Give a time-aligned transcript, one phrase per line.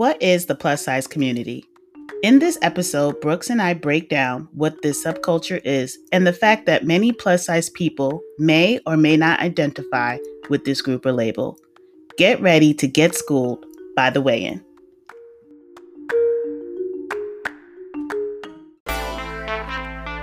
[0.00, 1.66] What is the plus size community?
[2.22, 6.64] In this episode, Brooks and I break down what this subculture is and the fact
[6.64, 10.16] that many plus size people may or may not identify
[10.48, 11.58] with this group or label.
[12.16, 13.62] Get ready to get schooled
[13.94, 14.64] by the weigh in.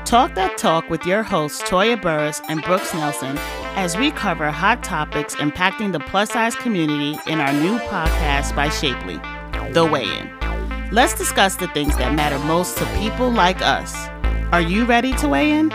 [0.06, 3.38] Talk That Talk with your hosts, Toya Burris and Brooks Nelson,
[3.76, 8.70] as we cover hot topics impacting the plus size community in our new podcast by
[8.70, 9.22] Shapely
[9.74, 10.30] the weigh in.
[10.92, 13.96] Let's discuss the things that matter most to people like us.
[14.52, 15.70] Are you ready to weigh in?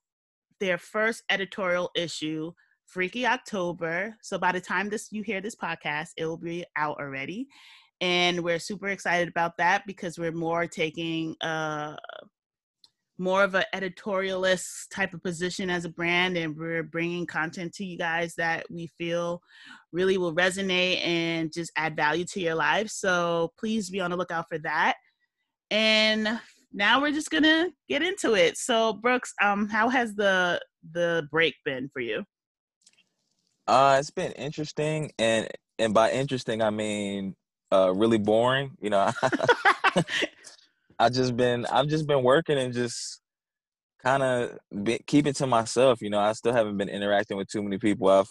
[0.59, 2.51] their first editorial issue
[2.85, 4.15] Freaky October.
[4.21, 7.47] So by the time this you hear this podcast, it will be out already.
[8.01, 11.95] And we're super excited about that because we're more taking uh
[13.17, 17.85] more of an editorialist type of position as a brand and we're bringing content to
[17.85, 19.41] you guys that we feel
[19.91, 24.17] really will resonate and just add value to your lives so please be on the
[24.17, 24.95] lookout for that.
[25.69, 26.39] And
[26.71, 28.57] now we're just gonna get into it.
[28.57, 30.59] So brooks um how has the
[30.91, 32.23] the break been for you?
[33.67, 35.47] Uh it's been interesting and
[35.79, 37.35] and by interesting i mean
[37.71, 39.09] uh really boring you know
[40.99, 43.21] I just been I've just been working and just
[44.03, 44.57] kind of
[45.07, 46.01] keep it to myself.
[46.01, 48.09] You know, I still haven't been interacting with too many people.
[48.09, 48.29] I've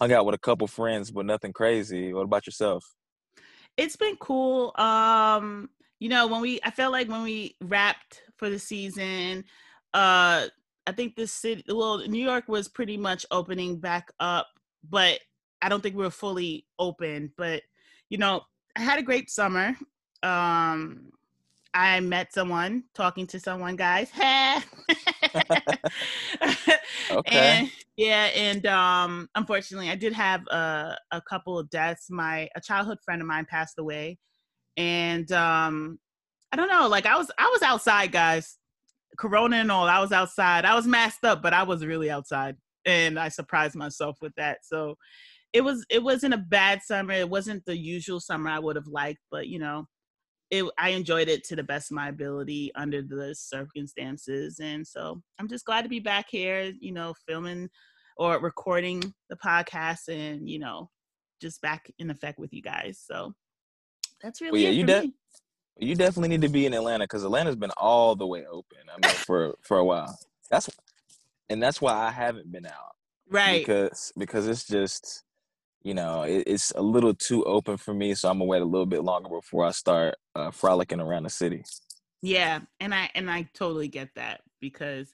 [0.00, 2.12] hung out with a couple friends, but nothing crazy.
[2.12, 2.84] What about yourself?
[3.76, 4.72] It's been cool.
[4.76, 9.44] Um, you know, when we I felt like when we wrapped for the season,
[9.92, 10.48] uh
[10.86, 14.48] I think the city well, New York was pretty much opening back up,
[14.88, 15.20] but
[15.62, 17.32] I don't think we were fully open.
[17.36, 17.62] But
[18.10, 18.42] you know,
[18.76, 19.76] I had a great summer.
[20.22, 21.10] Um
[21.74, 24.08] I met someone, talking to someone, guys.
[27.10, 27.36] okay.
[27.36, 32.06] And, yeah, and um, unfortunately, I did have a, a couple of deaths.
[32.10, 34.18] My a childhood friend of mine passed away,
[34.76, 35.98] and um,
[36.52, 36.86] I don't know.
[36.86, 38.56] Like I was, I was outside, guys.
[39.18, 39.88] Corona and all.
[39.88, 40.64] I was outside.
[40.64, 44.58] I was masked up, but I was really outside, and I surprised myself with that.
[44.62, 44.96] So
[45.52, 47.14] it was, it wasn't a bad summer.
[47.14, 49.88] It wasn't the usual summer I would have liked, but you know
[50.50, 54.60] it, I enjoyed it to the best of my ability under the circumstances.
[54.62, 57.68] And so I'm just glad to be back here, you know, filming
[58.16, 60.90] or recording the podcast and, you know,
[61.40, 63.02] just back in effect with you guys.
[63.04, 63.34] So
[64.22, 65.12] that's really well, yeah, you de-
[65.78, 68.78] you definitely need to be in Atlanta because Atlanta's been all the way open.
[68.88, 70.16] I mean, for for a while.
[70.50, 70.70] That's
[71.50, 72.94] and that's why I haven't been out.
[73.28, 73.64] Right.
[73.64, 75.23] Because because it's just
[75.84, 78.66] you know, it, it's a little too open for me, so I'm gonna wait a
[78.66, 81.62] little bit longer before I start uh, frolicking around the city.
[82.22, 85.12] Yeah, and I and I totally get that because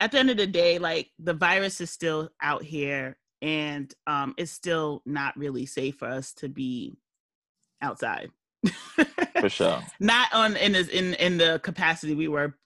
[0.00, 4.34] at the end of the day, like the virus is still out here, and um,
[4.38, 6.96] it's still not really safe for us to be
[7.82, 8.30] outside.
[9.38, 9.82] for sure.
[10.00, 12.56] Not on in this, in in the capacity we were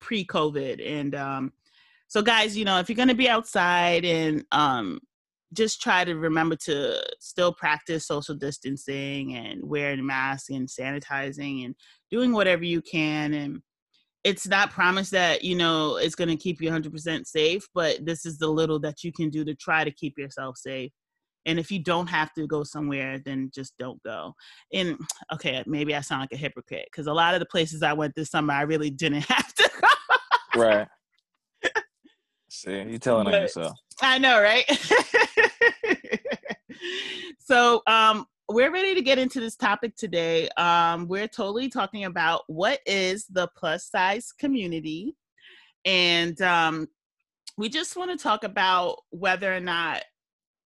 [0.00, 1.52] pre COVID, and um,
[2.08, 5.00] so guys, you know, if you're gonna be outside and um
[5.54, 11.74] just try to remember to still practice social distancing and wearing masks and sanitizing and
[12.10, 13.60] doing whatever you can and
[14.24, 18.26] it's not promised that you know it's going to keep you 100% safe but this
[18.26, 20.90] is the little that you can do to try to keep yourself safe
[21.46, 24.32] and if you don't have to go somewhere then just don't go
[24.72, 24.96] and
[25.32, 28.14] okay maybe i sound like a hypocrite because a lot of the places i went
[28.16, 30.60] this summer i really didn't have to go.
[30.60, 30.88] Right.
[32.48, 33.76] See you're telling on yourself.
[34.00, 34.64] I know right
[37.44, 40.48] so um we're ready to get into this topic today.
[40.58, 45.16] Um, we're totally talking about what is the plus size community.
[45.86, 46.88] And um,
[47.56, 50.02] we just want to talk about whether or not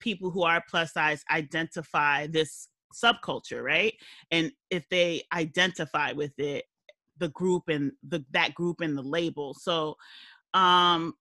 [0.00, 3.94] people who are plus size identify this subculture, right?
[4.30, 6.64] And if they identify with it,
[7.18, 9.54] the group and the that group and the label.
[9.54, 9.96] So
[10.54, 11.14] um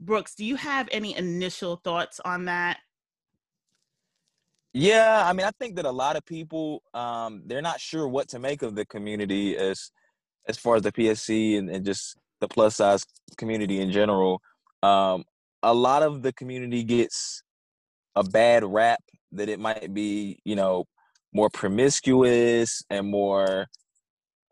[0.00, 2.78] Brooks, do you have any initial thoughts on that?
[4.78, 8.28] Yeah, I mean, I think that a lot of people um, they're not sure what
[8.28, 9.90] to make of the community as
[10.46, 13.04] as far as the PSC and, and just the plus size
[13.36, 14.40] community in general.
[14.84, 15.24] Um,
[15.64, 17.42] a lot of the community gets
[18.14, 19.00] a bad rap
[19.32, 20.84] that it might be, you know,
[21.32, 23.66] more promiscuous and more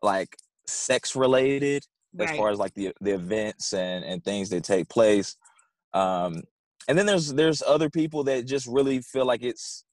[0.02, 0.36] like
[0.66, 1.84] sex related
[2.16, 2.30] right.
[2.30, 5.36] as far as like the the events and and things that take place.
[5.94, 6.42] Um,
[6.88, 9.84] and then there's there's other people that just really feel like it's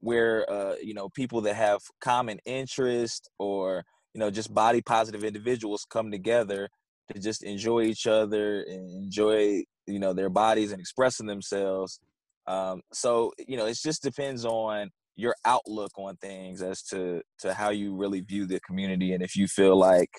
[0.00, 5.24] where uh, you know people that have common interest or you know just body positive
[5.24, 6.68] individuals come together
[7.12, 12.00] to just enjoy each other and enjoy you know their bodies and expressing themselves.
[12.46, 17.52] Um, so you know it just depends on your outlook on things as to to
[17.52, 20.10] how you really view the community and if you feel like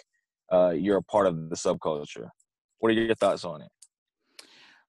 [0.51, 2.27] uh, you're a part of the subculture.
[2.79, 3.69] What are your thoughts on it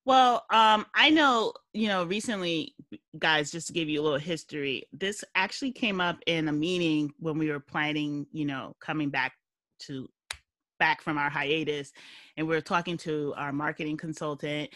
[0.04, 2.74] well, um, I know, you know, recently,
[3.18, 7.12] guys, just to give you a little history, this actually came up in a meeting
[7.18, 9.32] when we were planning, you know, coming back
[9.80, 10.08] to
[10.78, 11.92] back from our hiatus
[12.36, 14.68] and we were talking to our marketing consultant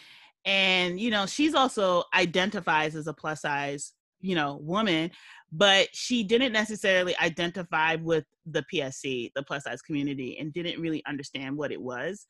[0.45, 5.11] and you know she's also identifies as a plus size you know woman
[5.51, 11.03] but she didn't necessarily identify with the psc the plus size community and didn't really
[11.07, 12.27] understand what it was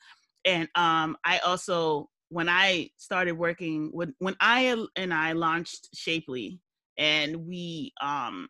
[0.47, 6.61] and um i also when I started working when when I and I launched Shapely
[6.99, 8.49] and we um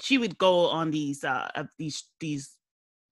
[0.00, 1.48] she would go on these uh
[1.78, 2.55] these these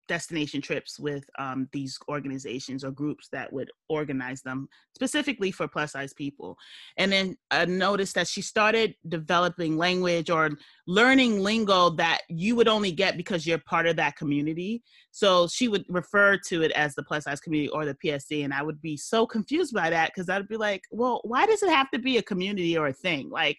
[0.08, 5.92] destination trips with um, these organizations or groups that would organize them specifically for plus
[5.92, 6.56] size people.
[6.96, 10.50] And then I noticed that she started developing language or
[10.86, 14.82] learning lingo that you would only get because you're part of that community.
[15.10, 18.44] So she would refer to it as the plus size community or the PSC.
[18.44, 21.62] And I would be so confused by that because I'd be like, well, why does
[21.62, 23.30] it have to be a community or a thing?
[23.30, 23.58] Like,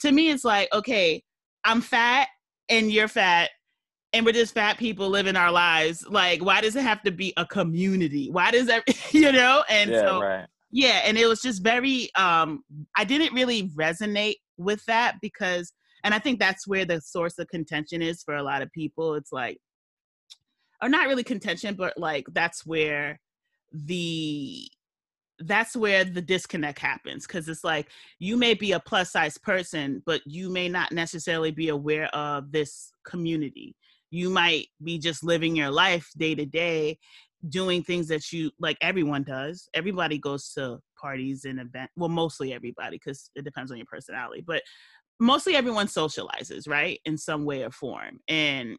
[0.00, 1.22] to me, it's like, okay,
[1.64, 2.28] I'm fat
[2.68, 3.50] and you're fat
[4.12, 6.06] and we're just fat people living our lives.
[6.06, 8.30] Like, why does it have to be a community?
[8.30, 9.64] Why does that, you know?
[9.68, 10.46] And yeah, so, right.
[10.70, 12.62] yeah, and it was just very, um,
[12.96, 15.72] I didn't really resonate with that because,
[16.04, 19.14] and I think that's where the source of contention is for a lot of people.
[19.14, 19.58] It's like,
[20.82, 23.20] or not really contention, but like that's where
[23.72, 24.68] the
[25.38, 27.88] that's where the disconnect happens because it's like
[28.18, 32.52] you may be a plus size person but you may not necessarily be aware of
[32.52, 33.74] this community
[34.12, 36.98] you might be just living your life day to day
[37.48, 39.68] doing things that you like everyone does.
[39.74, 44.44] Everybody goes to parties and events well mostly everybody because it depends on your personality
[44.46, 44.62] but
[45.18, 48.20] mostly everyone socializes right in some way or form.
[48.28, 48.76] And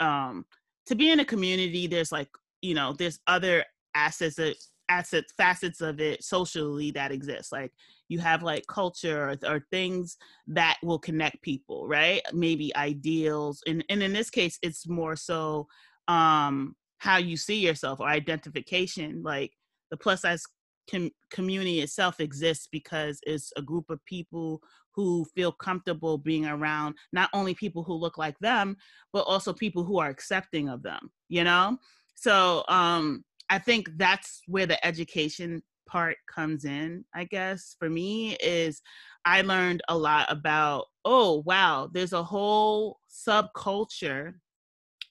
[0.00, 0.44] um
[0.86, 2.28] to be in a community there's like
[2.60, 4.56] you know there's other assets that
[4.88, 7.52] assets facets of it socially that exist.
[7.52, 7.72] Like
[8.12, 12.20] you have like culture or, or, things that will connect people right?
[12.32, 15.66] Maybe ideals and, and in this case it's more so
[16.08, 19.52] um how you see yourself or identification like
[19.90, 20.44] the plus size
[20.90, 24.60] com- community itself exists because it's a group of people
[24.94, 28.76] who feel comfortable being around not only people who look like them
[29.12, 31.78] but also people who are accepting of them you know?
[32.14, 38.36] So um I think that's where the education part comes in, I guess, for me
[38.36, 38.82] is
[39.24, 44.34] I learned a lot about, oh, wow, there's a whole subculture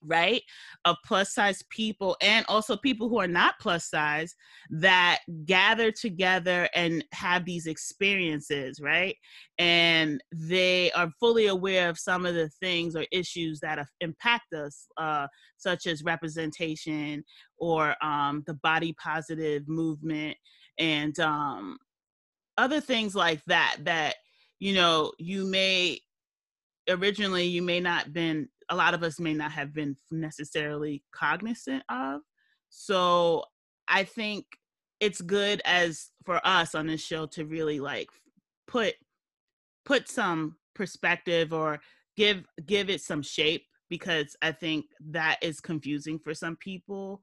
[0.03, 0.41] right
[0.85, 4.35] of plus size people and also people who are not plus size
[4.69, 9.15] that gather together and have these experiences right?
[9.57, 14.87] And they are fully aware of some of the things or issues that impact us
[14.97, 17.23] uh, such as representation
[17.57, 20.35] or um, the body positive movement
[20.81, 21.77] and um,
[22.57, 24.15] other things like that that
[24.59, 25.99] you know you may
[26.89, 31.83] originally you may not been a lot of us may not have been necessarily cognizant
[31.89, 32.21] of
[32.71, 33.43] So
[33.87, 34.45] I think
[35.01, 38.07] it's good as for us on this show to really like
[38.65, 38.95] put
[39.85, 41.81] put some perspective or
[42.15, 47.21] give give it some shape because I think that is confusing for some people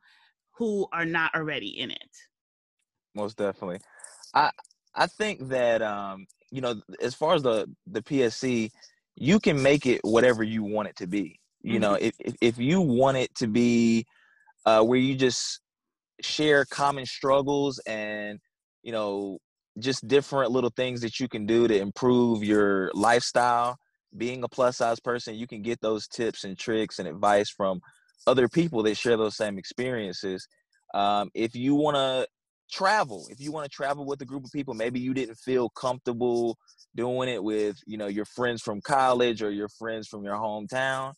[0.53, 2.17] who are not already in it.
[3.19, 3.81] Most definitely.
[4.33, 4.51] I
[4.95, 8.71] I think that um, you know, as far as the the PSC,
[9.17, 11.41] you can make it whatever you want it to be.
[11.63, 11.81] You mm-hmm.
[11.81, 14.07] know, if, if you want it to be
[14.65, 15.61] uh, where you just
[16.21, 18.39] share common struggles and
[18.83, 19.39] you know
[19.81, 23.77] just different little things that you can do to improve your lifestyle
[24.17, 27.81] being a plus size person you can get those tips and tricks and advice from
[28.27, 30.49] other people that share those same experiences
[30.95, 32.27] um, if you want to
[32.71, 35.69] travel if you want to travel with a group of people maybe you didn't feel
[35.71, 36.57] comfortable
[36.95, 41.13] doing it with you know your friends from college or your friends from your hometown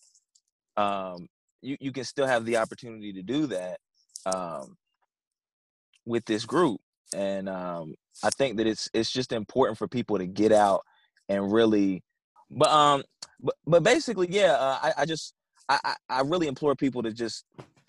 [0.77, 1.27] um,
[1.63, 3.79] you, you can still have the opportunity to do that
[4.25, 4.77] um,
[6.07, 6.81] with this group.
[7.15, 10.83] And um, i think that it's it's just important for people to get out
[11.29, 12.03] and really
[12.51, 13.03] but um
[13.41, 15.35] but but basically yeah uh, I, I just
[15.69, 17.45] I, I really implore people to just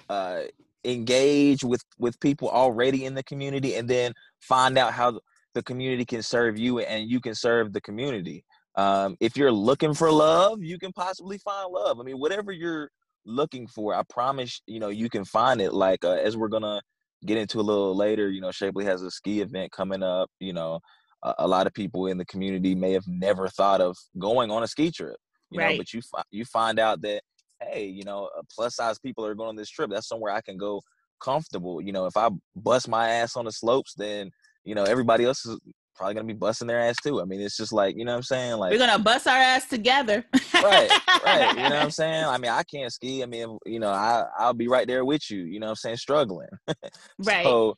[0.07, 0.41] uh,
[0.83, 5.19] engage with with people already in the community and then find out how
[5.53, 8.43] the community can serve you and you can serve the community.
[8.75, 11.99] Um, if you're looking for love you can possibly find love.
[11.99, 12.89] I mean whatever you're
[13.23, 15.73] looking for i promise you know you can find it.
[15.73, 16.81] Like uh, as we're gonna
[17.25, 20.53] get into a little later you know shapely has a ski event coming up you
[20.53, 20.79] know
[21.23, 24.63] a, a lot of people in the community may have never thought of going on
[24.63, 25.17] a ski trip
[25.51, 25.73] you right.
[25.73, 27.21] know but you you find out that
[27.61, 29.89] hey, you know, uh, plus size people are going on this trip.
[29.89, 30.81] That's somewhere I can go
[31.21, 31.81] comfortable.
[31.81, 34.31] You know, if I bust my ass on the slopes, then
[34.63, 35.59] you know everybody else is
[35.95, 37.21] probably gonna be busting their ass too.
[37.21, 38.57] I mean, it's just like you know what I'm saying.
[38.57, 40.25] Like we're gonna bust our ass together.
[40.53, 40.89] right,
[41.25, 41.49] right.
[41.49, 42.25] You know what I'm saying.
[42.25, 43.23] I mean, I can't ski.
[43.23, 45.43] I mean, you know, I I'll be right there with you.
[45.43, 46.49] You know what I'm saying, struggling.
[47.19, 47.43] right.
[47.43, 47.77] So,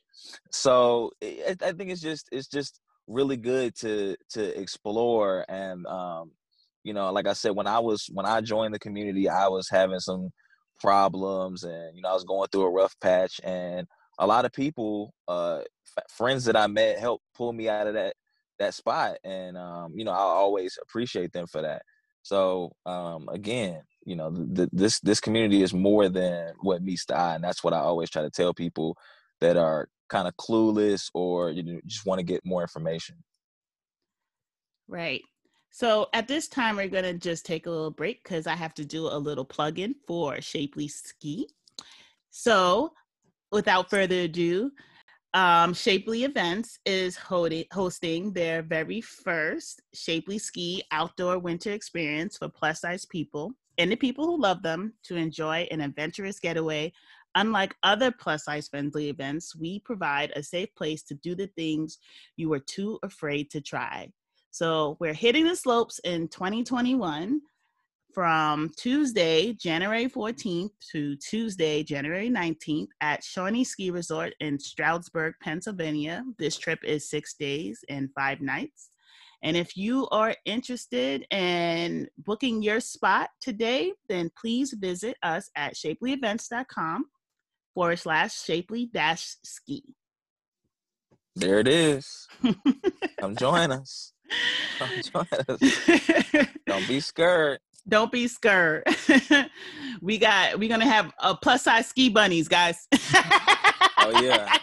[0.50, 6.30] so I, I think it's just it's just really good to to explore and um
[6.84, 9.68] you know, like I said, when I was when I joined the community, I was
[9.68, 10.30] having some
[10.80, 13.86] problems, and you know, I was going through a rough patch, and
[14.18, 15.60] a lot of people, uh,
[15.98, 18.14] f- friends that I met, helped pull me out of that
[18.58, 21.82] that spot, and um, you know, I always appreciate them for that.
[22.22, 27.16] So um, again, you know, th- this this community is more than what meets the
[27.16, 28.96] eye, and that's what I always try to tell people
[29.40, 33.16] that are kind of clueless or you know, just want to get more information.
[34.88, 35.22] Right.
[35.74, 38.74] So at this time, we're going to just take a little break because I have
[38.74, 41.48] to do a little plug in for Shapely Ski.
[42.30, 42.92] So
[43.50, 44.70] without further ado,
[45.34, 52.82] um, Shapely Events is hosting their very first Shapely Ski outdoor winter experience for plus
[52.82, 56.92] size people and the people who love them to enjoy an adventurous getaway.
[57.34, 61.98] Unlike other plus size friendly events, we provide a safe place to do the things
[62.36, 64.12] you were too afraid to try.
[64.54, 67.40] So we're hitting the slopes in 2021
[68.12, 76.22] from Tuesday, January 14th to Tuesday, January 19th at Shawnee Ski Resort in Stroudsburg, Pennsylvania.
[76.38, 78.90] This trip is six days and five nights.
[79.42, 85.74] And if you are interested in booking your spot today, then please visit us at
[85.74, 87.06] shapelyevents.com
[87.74, 89.82] forward slash shapely dash ski.
[91.34, 92.28] There it is.
[93.18, 94.13] Come join us.
[96.66, 97.58] Don't be scared.
[97.88, 98.84] Don't be scared.
[100.00, 102.88] we got we're gonna have a plus size ski bunnies, guys.
[103.98, 104.56] oh yeah.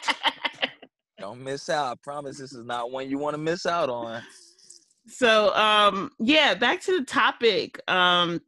[1.20, 1.92] Don't miss out.
[1.92, 4.24] I promise this is not one you want to miss out on.
[5.08, 7.80] So um yeah, back to the topic.
[7.88, 8.42] Um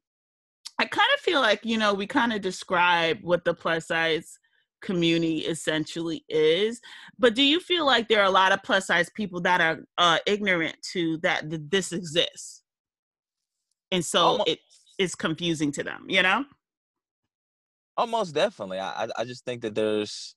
[0.80, 4.40] I kind of feel like, you know, we kind of describe what the plus size
[4.84, 6.80] community essentially is.
[7.18, 9.80] But do you feel like there are a lot of plus size people that are
[9.98, 12.62] uh, ignorant to that, that this exists?
[13.92, 14.60] And so almost, it
[15.00, 16.46] is confusing to them, you know?
[17.98, 18.80] Almost definitely.
[18.80, 20.36] I, I just think that there's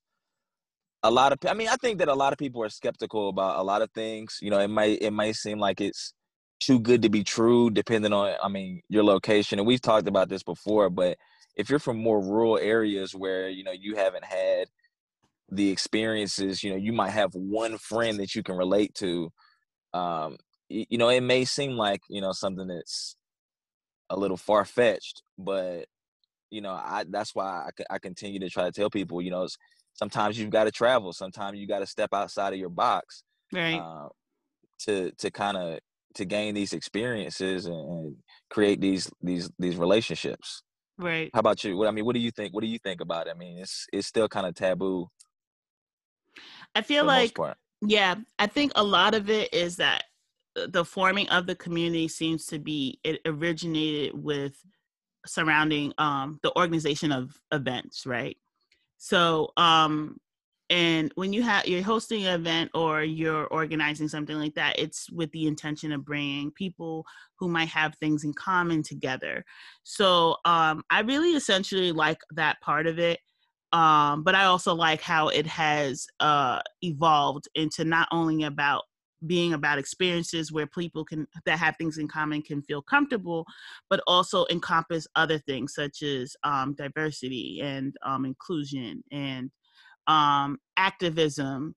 [1.03, 3.59] a lot of, I mean, I think that a lot of people are skeptical about
[3.59, 4.39] a lot of things.
[4.41, 6.15] You know, it might, it might seem like it's,
[6.59, 10.29] too good to be true depending on i mean your location and we've talked about
[10.29, 11.19] this before but
[11.57, 14.69] if you're from more rural areas where you know you haven't had
[15.51, 19.31] the experiences you know you might have one friend that you can relate to
[19.95, 20.37] um
[20.69, 23.17] you know it may seem like you know something that's
[24.11, 25.87] a little far-fetched but
[26.51, 29.47] you know i that's why i, I continue to try to tell people you know
[29.95, 33.23] sometimes you've got to travel sometimes you got to step outside of your box
[33.53, 33.79] right.
[33.79, 34.09] uh,
[34.81, 35.79] to to kind of
[36.15, 38.17] to gain these experiences and, and
[38.51, 40.63] create these these these relationships
[40.99, 41.31] Right.
[41.35, 41.77] How about you?
[41.77, 42.55] What I mean, what do you think?
[42.55, 43.31] What do you think about it?
[43.35, 45.09] I mean, it's it's still kind of taboo.
[46.75, 47.37] I feel like
[47.83, 50.05] yeah, I think a lot of it is that
[50.55, 54.57] the forming of the community seems to be it originated with
[55.27, 58.37] surrounding um the organization of events, right?
[58.97, 60.19] So um
[60.71, 65.11] and when you have you're hosting an event or you're organizing something like that it's
[65.11, 67.05] with the intention of bringing people
[67.39, 69.45] who might have things in common together.
[69.85, 73.21] So um, i really essentially like that part of it
[73.73, 78.83] um, but i also like how it has uh, evolved into not only about
[79.27, 83.47] being about experiences where people can that have things in common can feel comfortable
[83.89, 89.51] but also encompass other things such as um, diversity and um, inclusion and
[90.07, 91.75] um, activism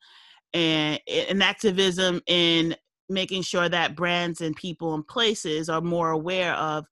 [0.54, 2.76] and, and activism in
[3.10, 6.86] making sure that brands and people and places are more aware of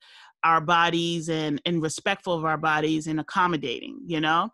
[0.43, 4.49] our bodies and, and respectful of our bodies and accommodating, you know?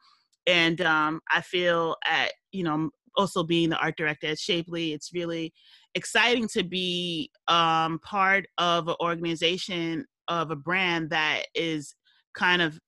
[0.46, 5.13] And um, I feel at, you know, also being the art director at Shapely, it's
[5.13, 5.54] really
[5.96, 11.96] exciting to be um, part of an organization of a brand that is
[12.34, 12.80] kind of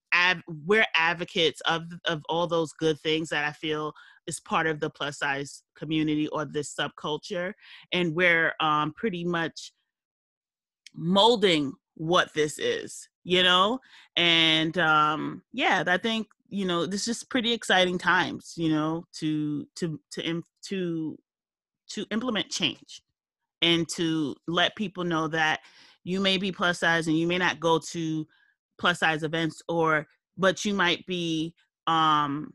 [0.65, 3.93] we're advocates of of all those good things that I feel
[4.27, 7.53] is part of the plus size community or this subculture,
[7.91, 9.71] and we're um, pretty much
[10.95, 13.79] molding what this is, you know.
[14.15, 19.65] And um, yeah, I think you know this is pretty exciting times, you know, to
[19.75, 21.17] to to to
[21.89, 23.01] to implement change
[23.61, 25.61] and to let people know that
[26.03, 28.25] you may be plus size and you may not go to
[28.77, 30.05] plus size events or
[30.37, 31.53] but you might be
[31.87, 32.53] um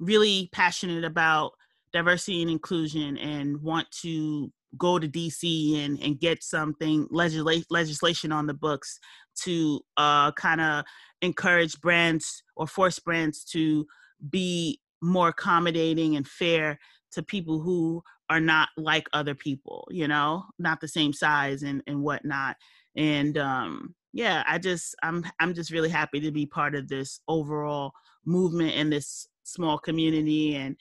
[0.00, 1.52] really passionate about
[1.92, 8.32] diversity and inclusion and want to go to DC and, and get something legisla- legislation
[8.32, 8.98] on the books
[9.42, 10.84] to uh, kind of
[11.22, 13.86] encourage brands or force brands to
[14.30, 16.78] be more accommodating and fair
[17.12, 21.82] to people who are not like other people, you know, not the same size and,
[21.86, 22.56] and whatnot.
[22.94, 27.20] And um, yeah, I just I'm I'm just really happy to be part of this
[27.28, 27.92] overall
[28.24, 30.76] movement in this small community and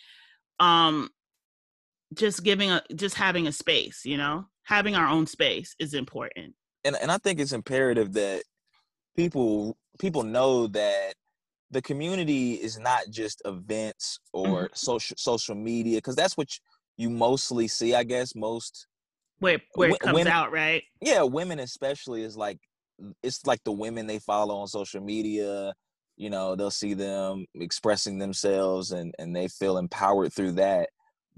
[0.59, 1.09] um
[2.13, 4.45] just giving a just having a space, you know?
[4.63, 6.53] Having our own space is important.
[6.83, 8.43] And and I think it's imperative that
[9.15, 11.13] people people know that
[11.71, 14.73] the community is not just events or mm-hmm.
[14.73, 16.47] social social media because that's what
[16.97, 18.87] you mostly see, I guess most
[19.39, 20.83] where where it comes women, out, right?
[21.01, 22.59] Yeah, women especially is like
[23.23, 25.73] it's like the women they follow on social media
[26.17, 30.89] you know they'll see them expressing themselves and and they feel empowered through that.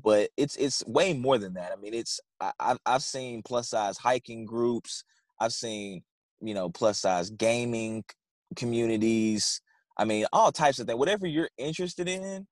[0.01, 1.73] But it's it's way more than that.
[1.73, 5.03] I mean it's I, have i've seen plus size hiking groups.
[5.39, 6.01] I've seen
[6.41, 8.05] you know plus size gaming
[8.55, 9.61] communities.
[9.97, 12.47] I mean all types of things whatever you're interested in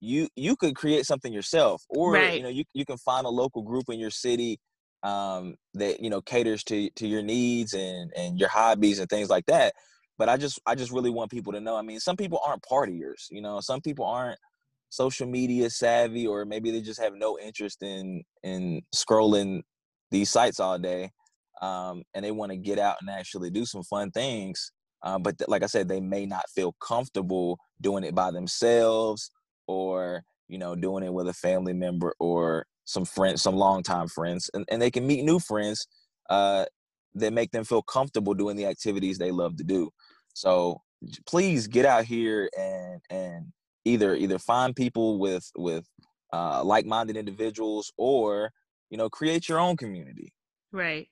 [0.00, 1.84] you you could create something yourself.
[1.90, 2.38] Or right.
[2.38, 4.58] you know you, you can find a local group in your city
[5.02, 9.28] um, that you know caters to to your needs and and your hobbies and things
[9.28, 9.74] like that.
[10.18, 11.76] But I just I just really want people to know.
[11.76, 13.26] I mean, some people aren't partiers.
[13.30, 14.38] You know, some people aren't
[14.88, 19.62] social media savvy, or maybe they just have no interest in in scrolling
[20.10, 21.10] these sites all day,
[21.60, 24.72] um, and they want to get out and actually do some fun things.
[25.02, 29.30] Um, but th- like I said, they may not feel comfortable doing it by themselves,
[29.66, 34.50] or you know, doing it with a family member or some friends, some longtime friends,
[34.54, 35.86] and, and they can meet new friends
[36.30, 36.64] uh,
[37.14, 39.90] that make them feel comfortable doing the activities they love to do.
[40.34, 40.82] So
[41.26, 43.52] please get out here and and
[43.84, 45.86] either either find people with with
[46.32, 48.50] uh, like-minded individuals or
[48.90, 50.32] you know create your own community.
[50.72, 51.08] Right,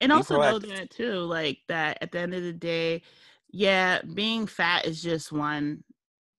[0.00, 0.68] and Be also proactive.
[0.68, 3.02] know that too, like that at the end of the day,
[3.50, 5.82] yeah, being fat is just one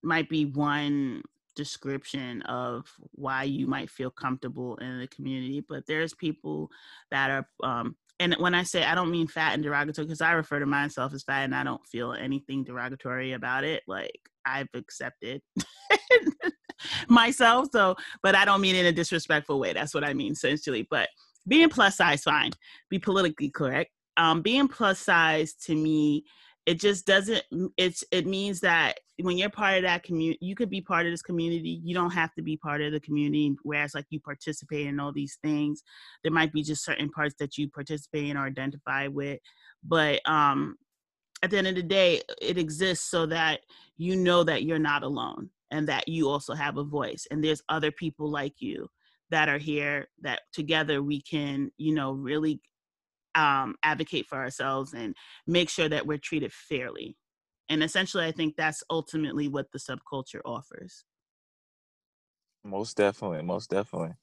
[0.03, 1.21] might be one
[1.59, 6.69] description of why you might feel comfortable in the community but there's people
[7.11, 10.31] that are um and when i say i don't mean fat and derogatory because i
[10.31, 14.69] refer to myself as fat and i don't feel anything derogatory about it like i've
[14.73, 15.41] accepted
[17.09, 17.93] myself so
[18.23, 21.09] but i don't mean in a disrespectful way that's what i mean essentially but
[21.45, 22.51] being plus size fine
[22.89, 26.23] be politically correct um being plus size to me
[26.69, 27.41] it just doesn't
[27.77, 31.11] it's it means that when you're part of that community you could be part of
[31.11, 34.85] this community you don't have to be part of the community whereas like you participate
[34.85, 35.81] in all these things
[36.23, 39.39] there might be just certain parts that you participate in or identify with
[39.83, 40.75] but um
[41.41, 43.61] at the end of the day it exists so that
[43.97, 47.63] you know that you're not alone and that you also have a voice and there's
[47.69, 48.87] other people like you
[49.31, 52.61] that are here that together we can you know really
[53.35, 55.15] um, advocate for ourselves and
[55.47, 57.15] make sure that we're treated fairly.
[57.69, 61.05] And essentially i think that's ultimately what the subculture offers.
[62.63, 64.13] Most definitely most definitely.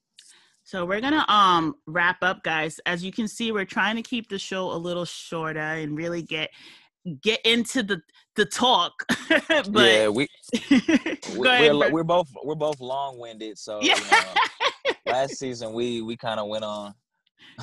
[0.65, 2.81] So we're gonna um wrap up guys.
[2.87, 6.23] As you can see we're trying to keep the show a little shorter and really
[6.23, 6.51] get
[7.23, 8.03] get into the
[8.35, 8.93] the talk
[9.49, 10.27] but yeah we
[11.37, 13.95] we're, ahead, we're, we're, both we're both long-winded so yeah.
[13.95, 16.95] You know, last season we we kind of went on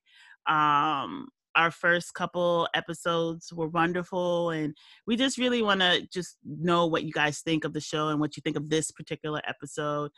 [0.47, 1.27] Um,
[1.57, 7.03] our first couple episodes were wonderful and we just really want to just know what
[7.03, 10.11] you guys think of the show and what you think of this particular episode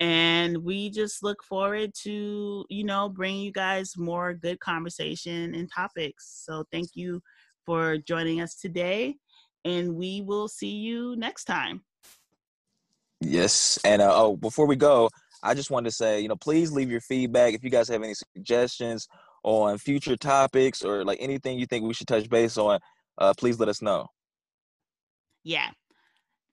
[0.00, 5.70] and we just look forward to you know bringing you guys more good conversation and
[5.70, 6.44] topics.
[6.44, 7.22] So thank you
[7.64, 9.16] for joining us today
[9.64, 11.82] and we will see you next time.
[13.20, 15.08] Yes and uh, oh before we go
[15.44, 18.02] i just wanted to say you know please leave your feedback if you guys have
[18.02, 19.06] any suggestions
[19.42, 22.80] on future topics or like anything you think we should touch base on,
[23.18, 24.08] uh, please let us know.
[25.44, 25.70] Yeah.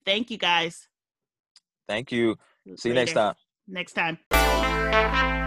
[0.06, 0.88] Thank you guys.
[1.88, 2.36] Thank you.
[2.76, 3.36] See you next time.
[3.68, 5.38] Next time.